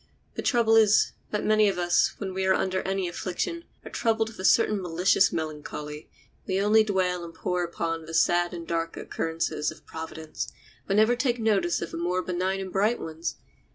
The 0.33 0.41
trouble 0.41 0.75
is, 0.77 1.11
that 1.29 1.45
many 1.45 1.69
of 1.69 1.77
us, 1.77 2.15
when 2.17 2.33
we 2.33 2.47
are 2.47 2.55
under 2.55 2.81
any 2.81 3.07
affliction, 3.07 3.65
are 3.85 3.91
troubled 3.91 4.29
with 4.29 4.39
a 4.39 4.43
certain 4.45 4.81
malicious 4.81 5.31
melancholy. 5.31 6.09
We 6.47 6.59
only 6.59 6.83
dwell 6.83 7.23
and 7.23 7.35
pore 7.35 7.63
upon 7.63 8.05
the 8.07 8.15
sad 8.15 8.51
and 8.51 8.65
dark 8.67 8.97
occurrences 8.97 9.69
of 9.69 9.85
Providence, 9.85 10.51
but 10.87 10.97
never 10.97 11.15
take 11.15 11.37
notice 11.37 11.83
of 11.83 11.91
the 11.91 11.97
more 11.97 12.23
benign 12.23 12.59
and 12.59 12.73
bright 12.73 12.99
ones. 12.99 13.35